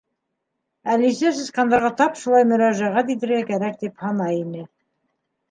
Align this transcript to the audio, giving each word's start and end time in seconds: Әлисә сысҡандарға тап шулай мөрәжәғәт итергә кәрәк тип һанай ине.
Әлисә 0.93 1.31
сысҡандарға 1.39 1.91
тап 1.99 2.17
шулай 2.23 2.47
мөрәжәғәт 2.53 3.13
итергә 3.17 3.43
кәрәк 3.53 3.79
тип 3.85 4.03
һанай 4.07 4.41
ине. 4.43 4.67